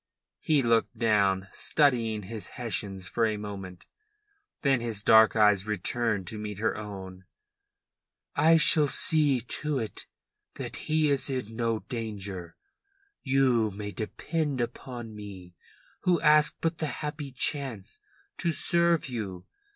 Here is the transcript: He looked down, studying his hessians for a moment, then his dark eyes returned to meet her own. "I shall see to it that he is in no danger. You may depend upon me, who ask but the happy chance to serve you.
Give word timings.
He 0.39 0.63
looked 0.63 0.97
down, 0.97 1.47
studying 1.51 2.23
his 2.23 2.47
hessians 2.57 3.07
for 3.07 3.23
a 3.23 3.37
moment, 3.37 3.85
then 4.63 4.79
his 4.79 5.03
dark 5.03 5.35
eyes 5.35 5.67
returned 5.67 6.25
to 6.25 6.39
meet 6.39 6.57
her 6.57 6.75
own. 6.75 7.25
"I 8.35 8.57
shall 8.57 8.87
see 8.87 9.41
to 9.41 9.77
it 9.77 10.07
that 10.55 10.77
he 10.87 11.11
is 11.11 11.29
in 11.29 11.55
no 11.55 11.81
danger. 11.81 12.55
You 13.21 13.69
may 13.69 13.91
depend 13.91 14.59
upon 14.59 15.15
me, 15.15 15.53
who 15.99 16.19
ask 16.21 16.55
but 16.61 16.79
the 16.79 16.87
happy 17.05 17.31
chance 17.31 17.99
to 18.39 18.51
serve 18.51 19.07
you. 19.07 19.45